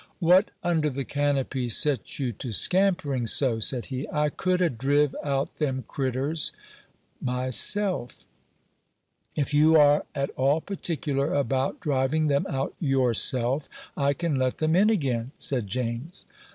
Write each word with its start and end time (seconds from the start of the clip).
"What 0.17 0.49
under 0.63 0.89
the 0.89 1.05
canopy 1.05 1.69
set 1.69 2.17
you 2.17 2.31
to 2.31 2.51
scampering 2.53 3.27
so?" 3.27 3.59
said 3.59 3.85
he; 3.93 4.09
"I 4.11 4.29
could 4.29 4.59
a' 4.59 4.67
driv 4.71 5.15
out 5.23 5.57
them 5.57 5.83
critturs 5.87 6.53
myself." 7.21 8.25
"If 9.35 9.53
you 9.53 9.75
are 9.77 10.05
at 10.15 10.31
all 10.31 10.59
particular 10.59 11.35
about 11.35 11.81
driving 11.81 12.29
them 12.29 12.47
out 12.49 12.73
yourself, 12.79 13.69
I 13.95 14.13
can 14.13 14.33
let 14.33 14.57
them 14.57 14.75
in 14.75 14.89
again," 14.89 15.33
said 15.37 15.67
James. 15.67 16.25